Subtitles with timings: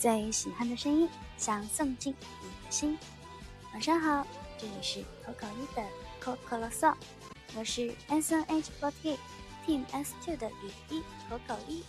[0.00, 2.98] 最喜欢的声音，想送进你的心。
[3.74, 4.26] 晚上好，
[4.56, 5.86] 这里是口口一的
[6.18, 6.94] 口口啰嗦，
[7.54, 9.18] 我是 S N H forty
[9.66, 11.84] Team S two 的雨一口口一。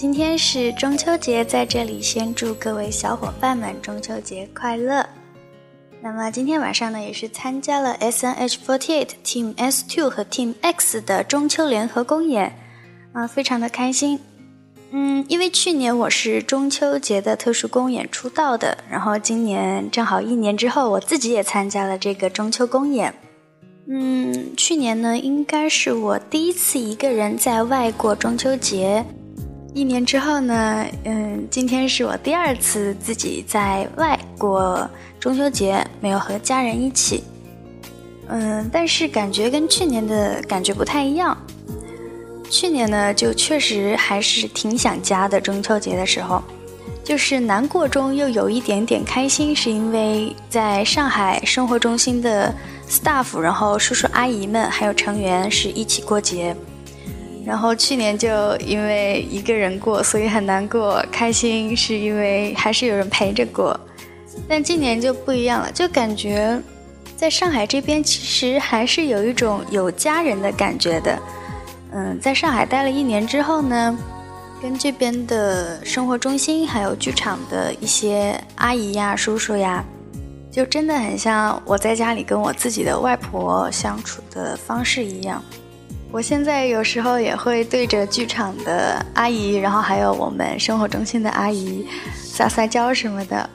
[0.00, 5.06] 今天是中秋节，在这里先祝各位小伙伴们中秋节快乐。
[6.00, 12.56] 那么今天晚上呢，也是参加了 S N H forty eight Team S two 和 Team X 的中秋联合公演，
[13.12, 14.18] 啊，非常的开心。
[14.90, 23.14] 嗯，因为去年我是中秋节的特殊公演出道的，然后今年正好一年之后，我自己也参加了这个中秋公演。
[23.86, 29.04] 嗯，去年呢，应该是我第一次一个人在外过中秋节。
[29.72, 34.88] 一年之后呢，嗯，今天是我第二次自己在外过
[35.20, 37.22] 中秋节，没有和家人一起，
[38.28, 41.36] 嗯，但是感觉跟去年的感觉不太一样。
[42.50, 45.40] 去年呢，就确实还是挺想家的。
[45.40, 46.42] 中秋节的时候，
[47.04, 52.52] 就是难过中又有一点点开心，是因为在上海生活中心的
[52.88, 56.56] staff，然后叔叔阿姨们还有成员是一起过节。
[57.50, 61.04] 然后去年就因为一个人过，所以很难过。
[61.10, 63.78] 开心是因为还是有人陪着过，
[64.48, 66.62] 但今年就不一样了，就感觉
[67.16, 71.18] 在上海这边其实还是有一种有家人的感觉的。
[71.90, 73.98] 嗯，在上海待了一年之后呢，
[74.62, 79.84] 跟这边的生活中心还有剧场的一些阿姨呀、叔叔呀，
[80.52, 85.42] 就真的很像我在家里跟我自己的外婆相处的方式一样。
[86.12, 93.48] 我现在有时候也会对着剧场的阿姨，然后还有我们生活中心的阿姨撒撒娇什么的，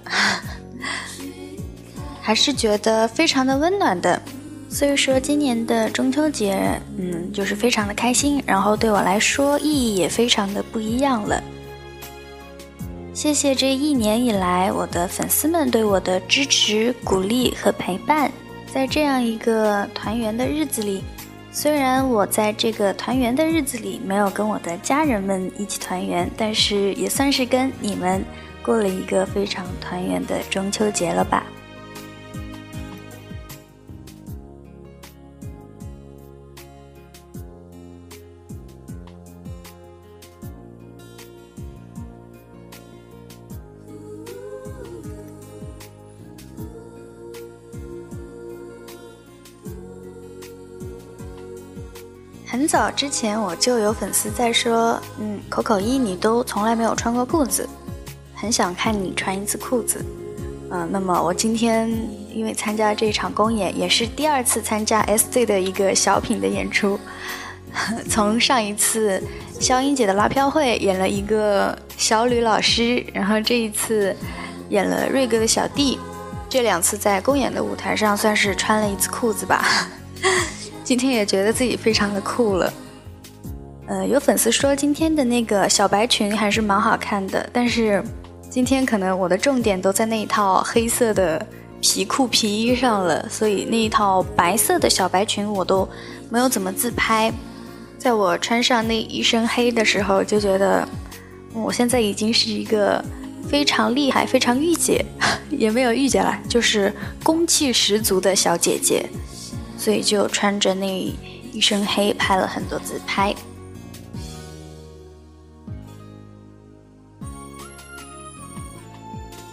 [2.22, 4.22] 还是觉得非常的温暖的。
[4.70, 11.42] 所以说今年的中秋节，嗯，就是非常的开心，然后对我来说意义也非常的不一样了。
[13.14, 18.32] 谢谢这一年以来我的粉丝们对我的支持、鼓励和陪伴，
[18.74, 21.04] 在这样一个团圆的日子里。
[21.58, 28.22] 虽然我在这个团圆的日子里没有跟我的家人们一起团圆，但是也算是跟你们
[28.62, 31.45] 过了一个非常团圆的中秋节了吧。
[52.56, 57.68] 很早之前我就有粉丝在说，嗯，口口一你都从来没有穿过裤子，
[58.34, 60.02] 很想看你穿一次裤子。
[60.72, 61.92] 嗯，那么我今天
[62.34, 66.98] 因为参加这场公演，也是第二次参加 SZ 的一个小品的演出。
[68.10, 69.22] 从上一次
[69.60, 74.16] 肖英姐的拉票会演了一个小吕老师，然后这一次
[74.70, 76.00] 演了瑞哥的小弟，
[76.48, 79.90] 这两次在公演的舞台上算是穿了一次裤子吧。
[80.86, 82.74] 今天也觉得自己非常的酷了，
[83.88, 88.04] 呃，有粉丝说今天的那个小白裙还是蛮好看的，但是
[88.52, 91.44] 今天可能我的重点都在那一套黑色的
[91.82, 95.90] 皮裤皮衣上了，所以那一套白色的小白裙我都
[96.30, 97.34] 没有怎么自拍。
[97.98, 100.88] 在我穿上那一身黑的时候，就觉得
[101.52, 103.04] 我现在已经是一个
[103.50, 105.04] 非常厉害、非常御姐，
[105.50, 106.94] 也没有御姐了，就是
[107.24, 109.10] 攻气十足的小姐姐。
[109.86, 111.00] 所以就穿着那
[111.54, 113.32] 一身黑拍了很多自拍。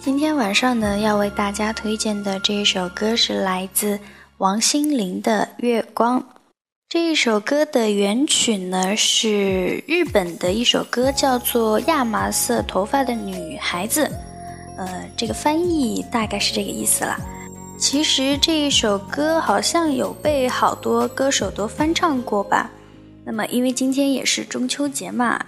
[0.01, 4.01] 今天晚上呢，要为大家推荐的这一首歌是来自
[4.39, 6.19] 王心凌的《月光》。
[6.89, 14.07] 这一首歌的原曲呢是日本的一首歌，叫做《亚麻色头发的女孩子》。
[14.79, 17.21] 呃，这个翻译大概是这个意思啦。
[17.83, 22.71] 其实这一首歌好像有被好多歌手都翻唱过吧。
[23.25, 25.45] 那么因为今天也是中秋节嘛，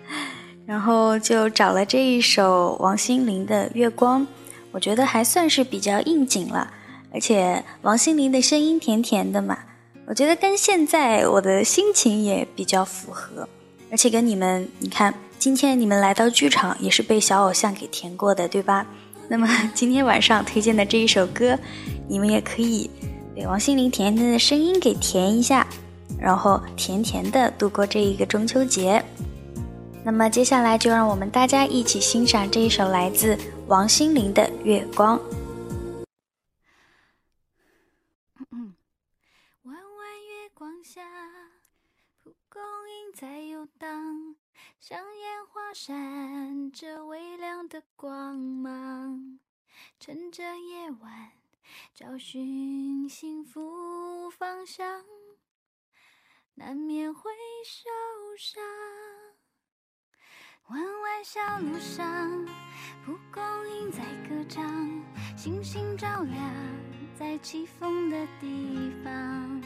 [0.64, 4.22] 然后就找了这一首王心凌的《月光》，
[4.70, 6.72] 我觉得还算是比较应景了。
[7.12, 9.58] 而且王心凌的声音甜甜的嘛，
[10.06, 13.46] 我觉得跟现在我的心情也比较符合。
[13.90, 18.86] 而且跟你们，你看今天你们来到剧场也是被小偶像给甜过的，对吧？
[19.28, 21.58] 那么今天晚上推荐的这一首歌，
[22.08, 22.88] 你们也可以
[23.34, 25.66] 被王心凌甜甜的声音给甜一下，
[26.18, 29.04] 然后甜甜的度过这一个中秋节。
[30.04, 33.36] 那么接下来就让我们大家一起欣赏这一首来自
[33.66, 35.18] 王心凌的《月光》。
[39.64, 41.02] 弯弯月光下，
[42.22, 43.90] 蒲公英在游荡，
[44.88, 49.40] 像烟花闪着微亮的光芒。
[49.98, 51.32] 趁着夜晚，
[51.92, 55.04] 找寻幸福方向，
[56.54, 57.32] 难免会
[57.64, 57.90] 受
[58.38, 58.62] 伤。
[60.68, 62.46] 弯弯小路上，
[63.04, 64.64] 蒲公英在歌唱，
[65.36, 66.54] 星星照亮
[67.12, 69.60] 在起风的地方。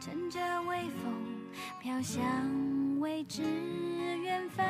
[0.00, 1.50] 乘着微风，
[1.80, 2.22] 飘向
[3.00, 3.42] 未知
[4.22, 4.62] 远方，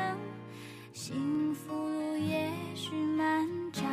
[0.93, 3.83] 幸福路也许漫长。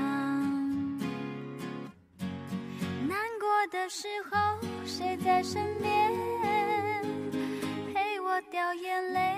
[3.09, 4.39] 难过的时候，
[4.87, 6.13] 谁在身边
[7.93, 9.35] 陪我掉眼泪？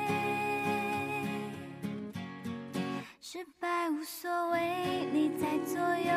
[3.22, 6.12] 失败无所谓，你在左右，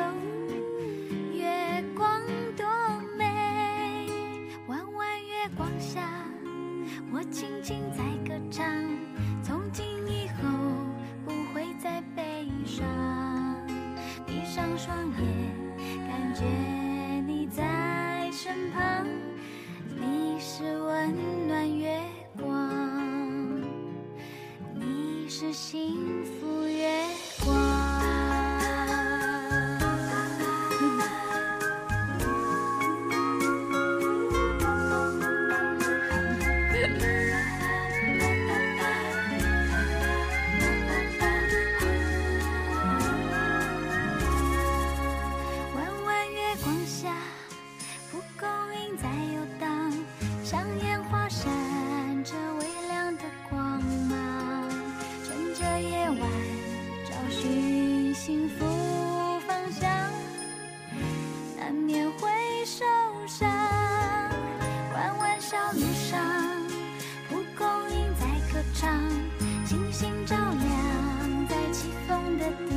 [25.44, 25.83] 是心
[61.64, 62.30] 难免会
[62.66, 62.84] 受
[63.26, 63.50] 伤，
[64.94, 66.20] 弯弯小路上，
[67.30, 69.00] 蒲公英在歌唱，
[69.66, 72.73] 星星照亮在起风的地方。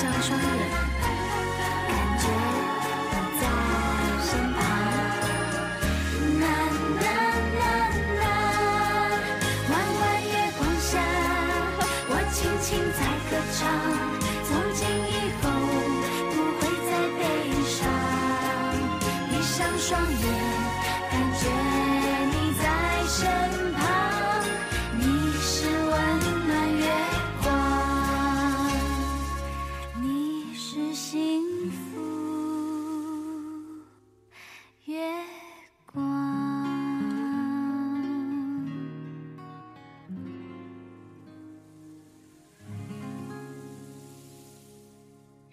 [0.00, 0.49] 想说。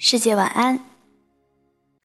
[0.09, 0.79] 世界晚安。